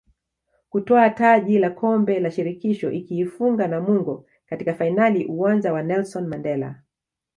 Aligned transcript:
kutwaa 0.69 1.09
taji 1.09 1.59
la 1.59 1.69
Kombe 1.69 2.19
la 2.19 2.31
Shirikisho 2.31 2.91
ikiifunga 2.91 3.67
Namungo 3.67 4.25
katika 4.45 4.73
fainali 4.73 5.25
Uwanja 5.25 5.73
wa 5.73 5.83
Nelson 5.83 6.27
Mandela 6.27 6.81